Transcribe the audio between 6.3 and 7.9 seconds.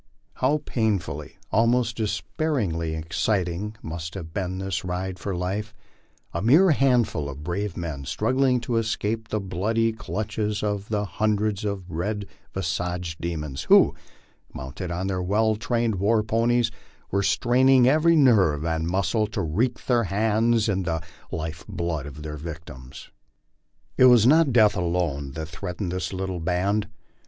A mere handful of brave